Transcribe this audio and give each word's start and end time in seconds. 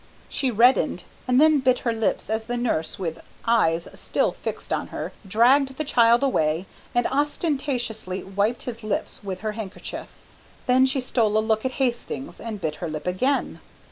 She 0.29 0.49
reddened 0.49 1.03
and 1.27 1.39
then 1.39 1.59
bit 1.59 1.77
her 1.85 1.93
lips 1.93 2.27
as 2.31 2.45
the 2.45 2.57
nurse, 2.57 2.97
with 2.97 3.21
eyes 3.45 3.87
still 3.93 4.31
fixed 4.31 4.73
on 4.73 4.87
her, 4.87 5.13
dragged 5.27 5.77
the 5.77 5.83
child 5.83 6.23
away 6.23 6.65
and 6.95 7.05
ostentatiously 7.05 8.23
wiped 8.23 8.63
his 8.63 8.81
lips 8.81 9.23
with 9.23 9.41
her 9.41 9.51
handkerchief. 9.51 10.07
Then 10.65 10.87
she 10.87 11.01
stole 11.01 11.37
a 11.37 11.37
look 11.37 11.65
at 11.65 11.73
Hastings 11.73 12.39
and 12.39 12.59
bit 12.59 12.77
her 12.77 12.89
lip 12.89 13.05
again. 13.05 13.59